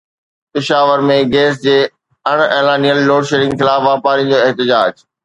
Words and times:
Peshawar 0.53 0.99
۾ 1.09 1.17
gas 1.33 1.53
جي 1.65 1.75
اڻ 2.31 2.37
اعلانيل 2.55 2.97
لوڊشيڊنگ 3.09 3.53
خلاف 3.59 3.81
واپارين 3.89 4.27
جو 4.31 4.37
احتجاج 4.45 4.91